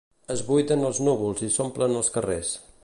[0.35, 2.57] Es buiden els núvols i s'omplen els carrers.